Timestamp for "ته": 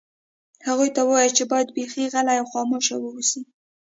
0.95-1.01